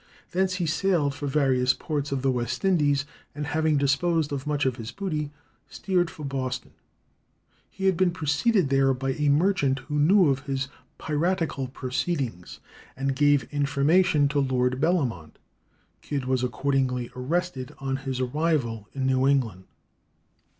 [0.31, 3.05] Thence he sailed for various ports of the West Indies,
[3.35, 5.29] and having disposed of much of his booty,
[5.69, 6.71] steered for Boston.
[7.69, 12.59] He had been preceded there by a merchant who knew of his piratical proceedings,
[12.97, 15.37] and gave information to Lord Bellamont.
[16.01, 19.65] Kidd was accordingly arrested on his arrival in New England.